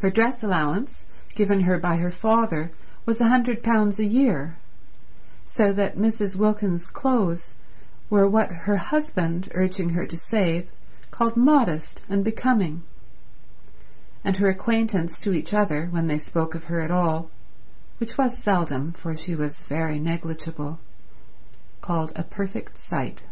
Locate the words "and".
12.08-12.24, 14.24-14.38